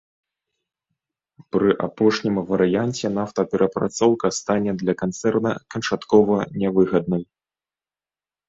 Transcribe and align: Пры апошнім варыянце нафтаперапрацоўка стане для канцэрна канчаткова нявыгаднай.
Пры 1.55 1.69
апошнім 1.87 2.35
варыянце 2.51 3.05
нафтаперапрацоўка 3.19 4.27
стане 4.39 4.71
для 4.81 4.93
канцэрна 5.03 5.51
канчаткова 5.77 6.35
нявыгаднай. 6.65 7.23